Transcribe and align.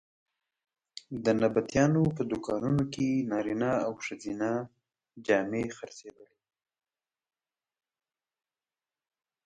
د 1.23 1.25
نبطیانو 1.41 2.03
په 2.15 2.21
دوکانونو 2.31 2.83
کې 2.93 3.07
نارینه 3.31 3.71
او 3.85 3.91
ښځینه 4.05 4.49
جامې 5.25 5.63
خرڅېدلې. 5.77 6.37